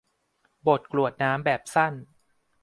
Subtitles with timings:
[0.67, 1.93] บทกรวดน้ำแบบสั้น